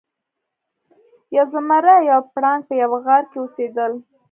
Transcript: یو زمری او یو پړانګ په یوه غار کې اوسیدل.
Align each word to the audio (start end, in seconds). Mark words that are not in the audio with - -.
یو 1.35 1.45
زمری 1.53 1.91
او 1.97 2.03
یو 2.11 2.21
پړانګ 2.33 2.61
په 2.67 2.73
یوه 2.81 2.97
غار 3.05 3.23
کې 3.31 3.37
اوسیدل. 3.39 3.93